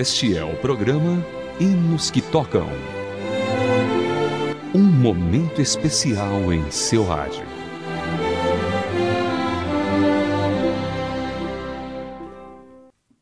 [0.00, 1.22] Este é o programa
[1.60, 2.66] Hinos que Tocam.
[4.74, 7.44] Um momento especial em seu rádio.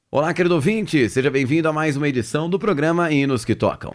[0.08, 3.92] Olá, querido ouvinte, seja bem-vindo a mais uma edição do programa Hinos que Tocam.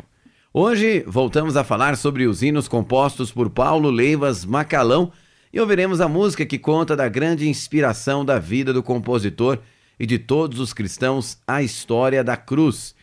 [0.54, 5.10] Hoje voltamos a falar sobre os hinos compostos por Paulo Leivas Macalão
[5.54, 9.60] e ouviremos a música que conta da grande inspiração da vida do compositor
[10.00, 12.96] e de todos os cristãos, a história da cruz.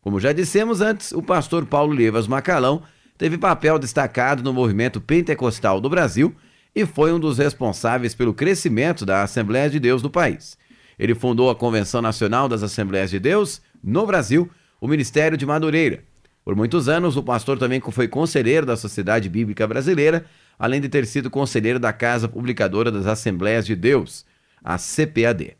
[0.00, 2.82] Como já dissemos antes, o pastor Paulo Leivas Macalão
[3.16, 6.34] teve papel destacado no movimento pentecostal do Brasil
[6.74, 10.56] e foi um dos responsáveis pelo crescimento da Assembleia de Deus do país.
[10.98, 16.02] Ele fundou a Convenção Nacional das Assembleias de Deus no Brasil, o Ministério de Madureira
[16.48, 20.24] por muitos anos, o pastor também foi conselheiro da Sociedade Bíblica Brasileira,
[20.58, 24.24] além de ter sido conselheiro da Casa Publicadora das Assembleias de Deus,
[24.64, 25.57] a CPAD.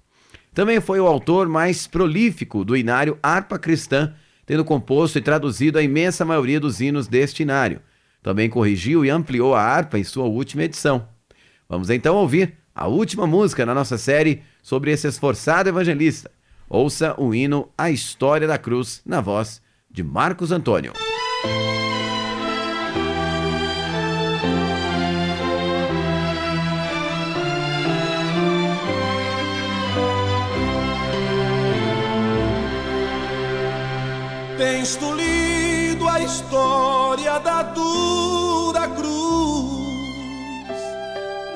[0.54, 5.82] Também foi o autor mais prolífico do inário Harpa Cristã, tendo composto e traduzido a
[5.82, 7.80] imensa maioria dos hinos deste inário.
[8.22, 11.08] Também corrigiu e ampliou a harpa em sua última edição.
[11.68, 16.30] Vamos então ouvir a última música na nossa série sobre esse esforçado evangelista.
[16.68, 20.92] Ouça o hino A História da Cruz na voz de Marcos Antônio.
[34.96, 39.86] Tu lido a história da dura cruz,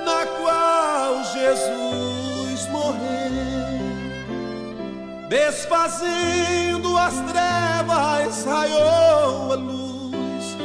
[0.05, 3.81] na qual Jesus morreu,
[5.31, 10.57] desfazendo as trevas, raiou a luz,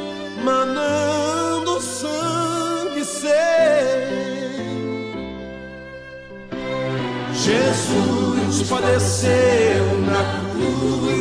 [0.44, 3.28] manando sangue seu.
[7.32, 10.22] Jesus padeceu na
[10.52, 11.17] cruz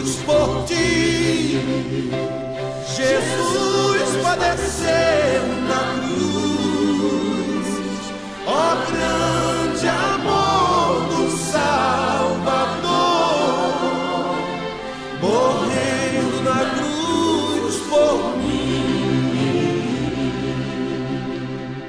[2.97, 7.67] Jesus padeceu na cruz,
[8.47, 12.87] ó grande amor do Salvador,
[15.21, 19.77] morrendo na cruz por mim.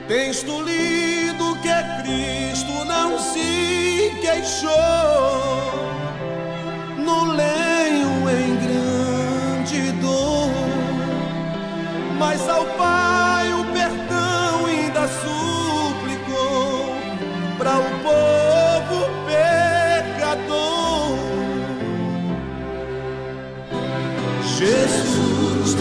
[0.09, 5.08] Tens tu lido que Cristo não se queixou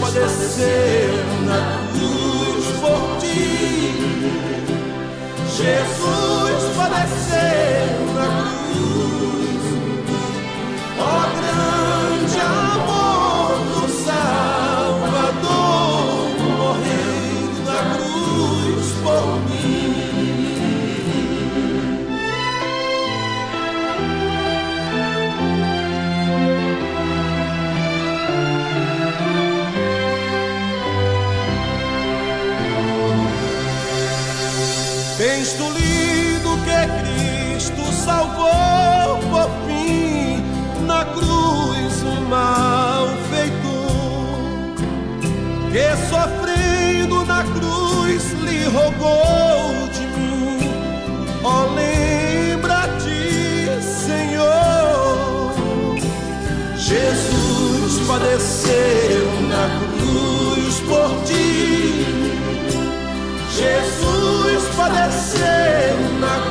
[0.00, 1.14] padeceu
[1.44, 1.60] na
[1.92, 3.94] cruz por ti.
[5.56, 8.57] Jesus padeceu na cruz.
[47.44, 50.58] Cruz lhe rogou de mim.
[51.44, 53.20] Ó, lembra-te,
[53.82, 55.54] Senhor,
[56.76, 59.68] Jesus padeceu na
[59.98, 62.06] cruz por ti.
[63.58, 66.47] Jesus padeceu na cruz,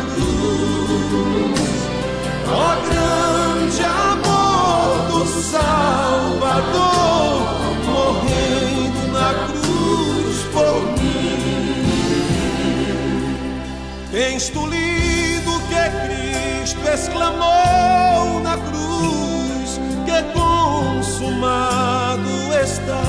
[14.47, 22.29] Tens tu lido que Cristo exclamou na cruz, que consumado
[22.63, 23.03] está.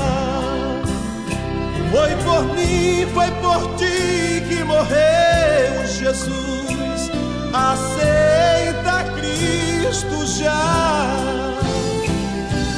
[1.91, 7.09] Foi por mim, foi por ti que morreu Jesus.
[7.53, 11.55] Aceita Cristo já.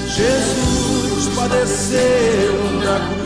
[0.08, 2.54] Jesus padeceu
[2.84, 3.21] na cruz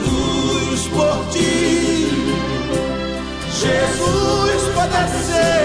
[4.95, 5.64] Jesus padeceu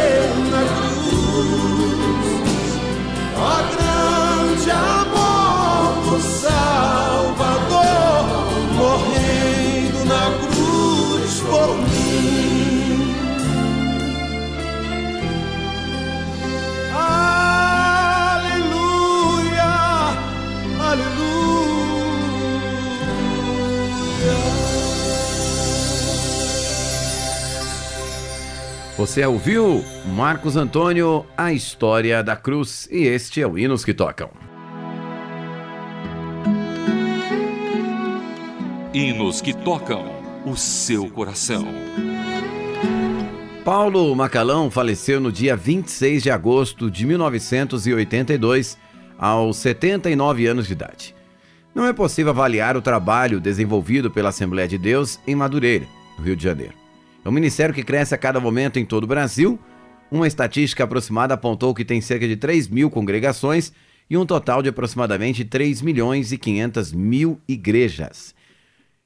[29.10, 29.84] Você ouviu
[30.14, 34.30] Marcos Antônio, A História da Cruz, e este é o Hinos que Tocam.
[38.94, 40.04] Hinos que tocam
[40.46, 41.66] o seu coração.
[43.64, 48.78] Paulo Macalão faleceu no dia 26 de agosto de 1982,
[49.18, 51.16] aos 79 anos de idade.
[51.74, 56.36] Não é possível avaliar o trabalho desenvolvido pela Assembleia de Deus em Madureira, no Rio
[56.36, 56.79] de Janeiro.
[57.24, 59.58] É um ministério que cresce a cada momento em todo o Brasil.
[60.10, 63.72] Uma estatística aproximada apontou que tem cerca de 3 mil congregações
[64.08, 68.34] e um total de aproximadamente 3 milhões e 500 mil igrejas.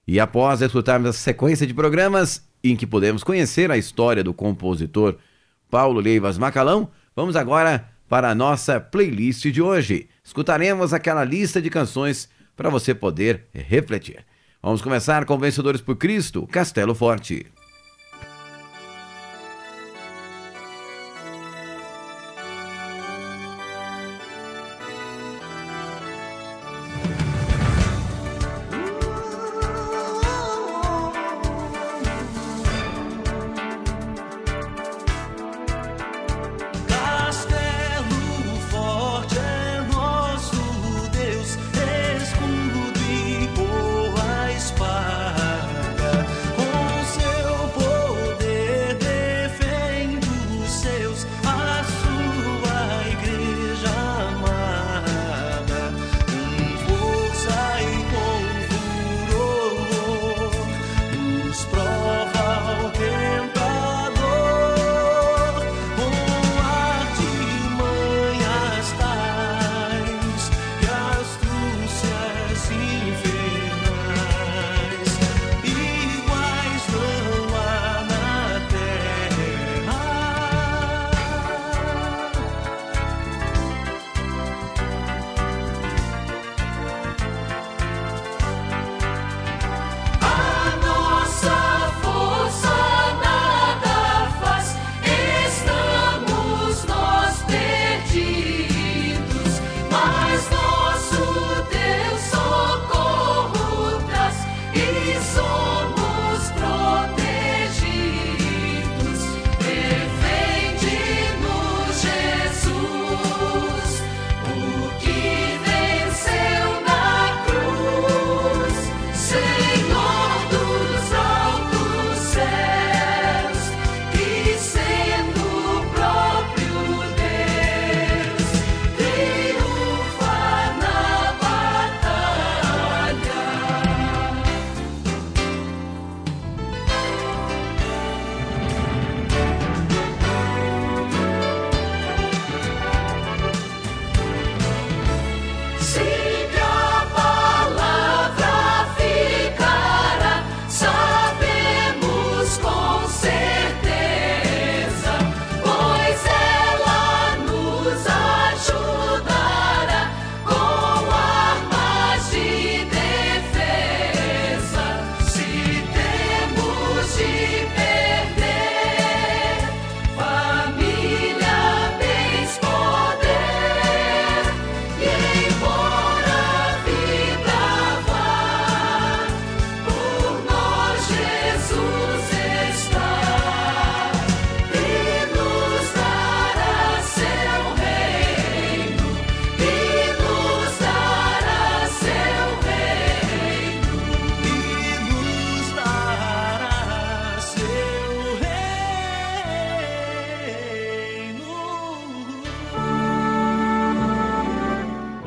[0.06, 5.16] E após escutarmos a sequência de programas em que podemos conhecer a história do compositor
[5.70, 10.08] Paulo Leivas Macalão, vamos agora para a nossa playlist de hoje.
[10.22, 14.24] Escutaremos aquela lista de canções para você poder refletir.
[14.62, 17.46] Vamos começar com Vencedores por Cristo, Castelo Forte.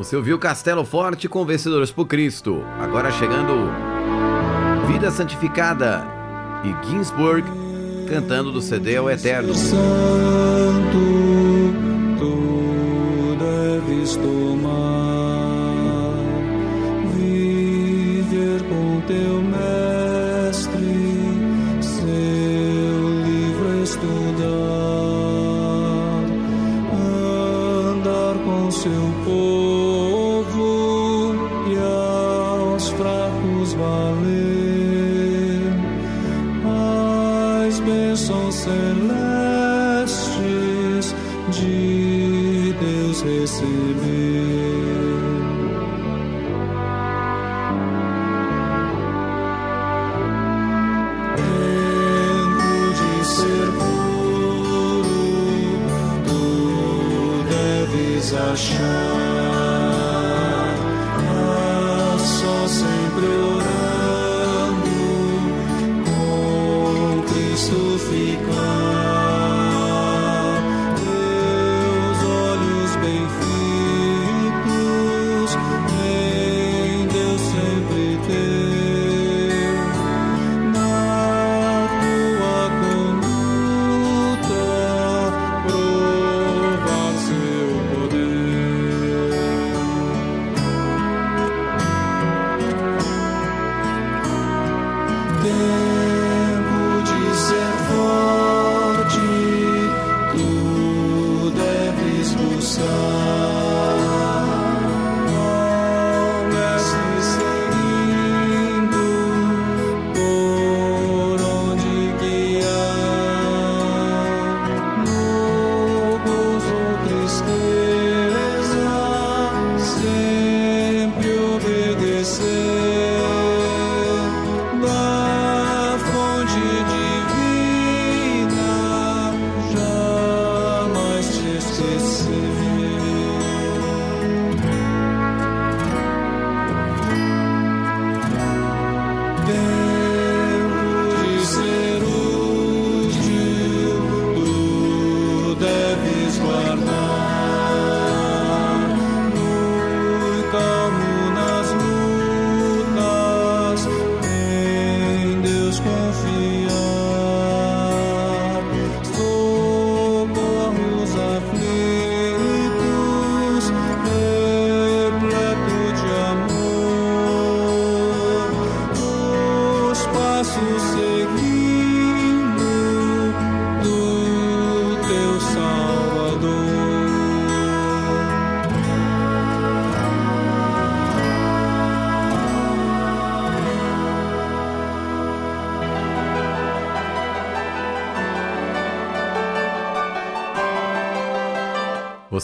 [0.08, 2.64] Você ouviu Castelo Forte com Vencedores por Cristo.
[2.80, 3.70] Agora chegando
[4.88, 6.08] Vida Santificada
[6.64, 7.44] e Ginsburg
[8.08, 9.54] cantando do CD ao Eterno.
[9.54, 9.78] Santo,
[12.18, 14.94] tu deves tomar,
[17.14, 19.42] viver com teu
[41.52, 44.77] de Deus receber.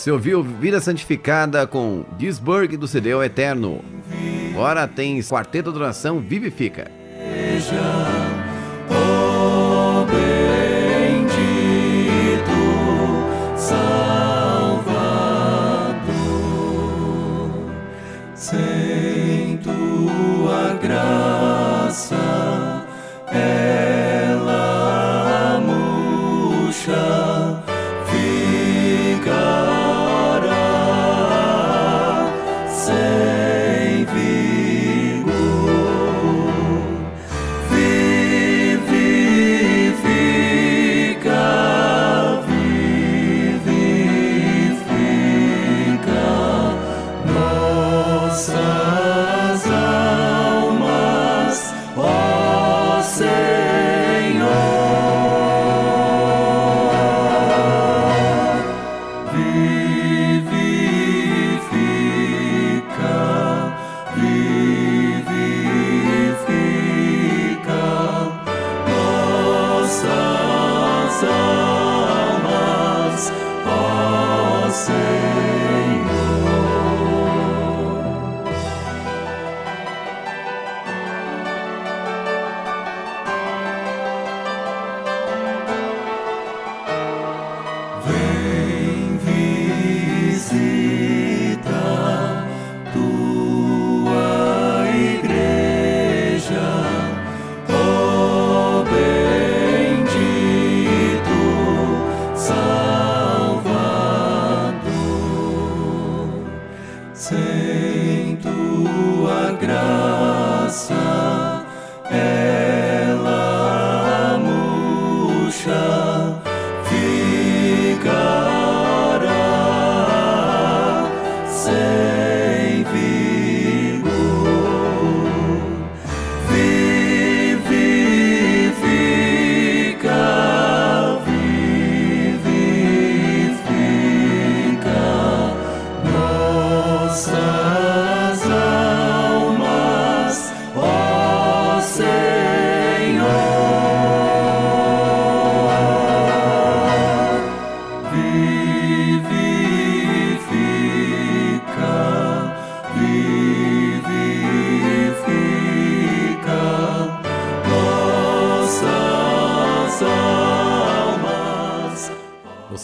[0.04, 3.80] Você ouviu Vida Santificada com Gisburg do CD O Eterno.
[4.52, 6.92] Agora tem Quarteto de Oração Vive e Fica.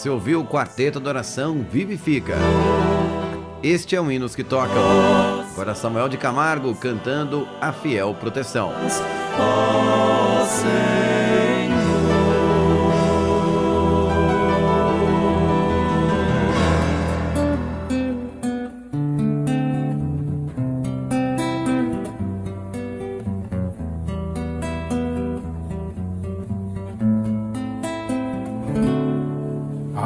[0.00, 2.34] Você ouviu o Quarteto Adoração Vivifica.
[3.62, 4.72] Este é o Hinos que Tocam.
[5.52, 8.72] Agora Samuel de Camargo cantando A Fiel Proteção.
[9.38, 10.46] Oh,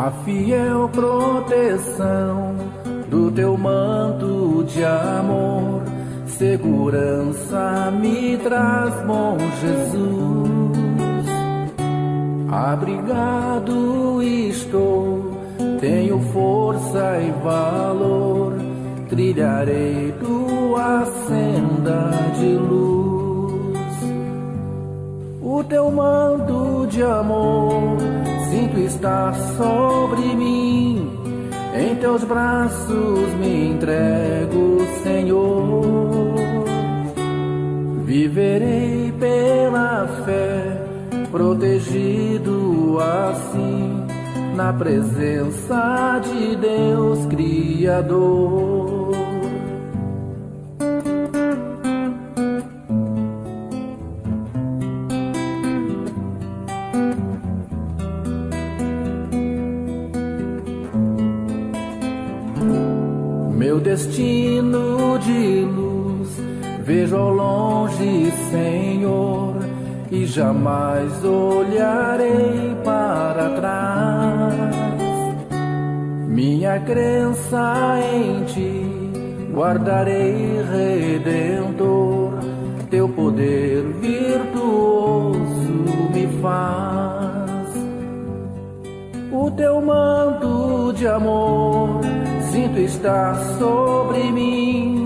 [0.05, 2.55] a fiel proteção
[3.09, 5.83] do teu manto de amor.
[6.27, 11.27] Segurança me traz, bom Jesus.
[12.51, 15.41] Abrigado estou,
[15.81, 18.59] tenho força e valor,
[19.09, 23.79] trilharei tua senda de luz.
[25.41, 28.24] O teu manto de amor
[28.55, 31.11] sinto estar sobre mim.
[31.75, 36.35] Em teus braços me entrego, Senhor.
[38.05, 40.87] Viverei pela fé,
[41.33, 44.07] protegido assim,
[44.55, 48.94] na presença de Deus Criador.
[70.55, 74.55] Jamais olharei para trás.
[76.29, 82.39] Minha crença em ti guardarei, Redentor,
[82.91, 85.39] teu poder virtuoso
[86.13, 87.35] me faz.
[89.33, 92.01] O teu manto de amor
[92.53, 95.04] sinto estar sobre mim.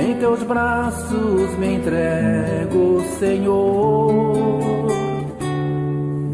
[0.00, 4.86] Em teus braços me entrego, Senhor.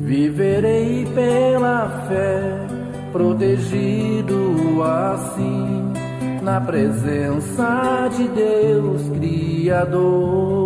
[0.00, 2.66] Viverei pela fé,
[3.10, 5.92] protegido assim,
[6.42, 10.63] na presença de Deus Criador.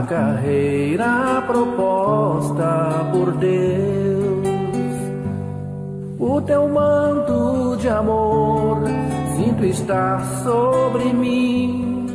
[0.00, 4.48] A carreira proposta por Deus.
[6.18, 8.78] O teu manto de amor
[9.36, 12.06] sinto estar sobre mim.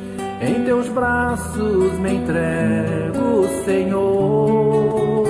[0.41, 5.25] Em teus braços me entrego, Senhor.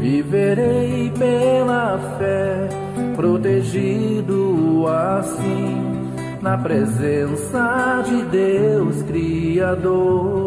[0.00, 2.68] Viverei pela fé,
[3.14, 10.45] protegido assim, na presença de Deus Criador.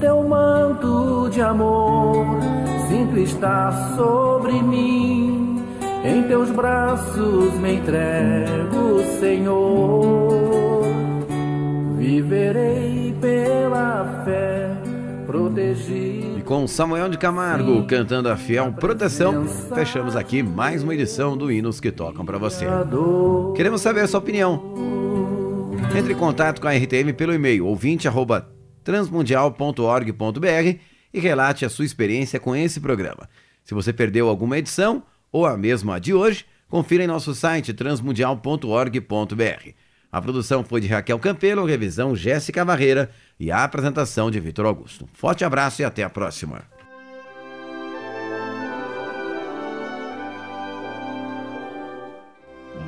[0.00, 2.26] Teu manto de amor
[2.88, 5.62] sinto estar sobre mim.
[6.04, 10.84] Em teus braços me entrego, Senhor.
[11.96, 14.76] Viverei pela fé,
[15.26, 16.38] protegido.
[16.38, 21.50] E com Samuel de Camargo cantando a fiel proteção, fechamos aqui mais uma edição do
[21.50, 22.66] Hinos que Tocam para você.
[23.56, 24.74] Queremos saber a sua opinião.
[25.96, 27.66] Entre em contato com a RTM pelo e-mail
[28.84, 30.78] ouvinte@transmundial.org.br
[31.12, 33.28] e relate a sua experiência com esse programa.
[33.64, 39.70] Se você perdeu alguma edição ou a mesma de hoje, confira em nosso site transmundial.org.br.
[40.12, 45.08] A produção foi de Raquel Campelo, revisão Jéssica Barreira e a apresentação de Vitor Augusto.
[45.12, 46.62] Forte abraço e até a próxima.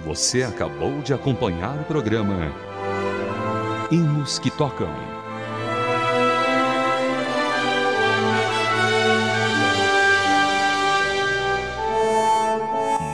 [0.04, 2.52] Você acabou de acompanhar o programa
[3.90, 5.15] Hinos que Tocam.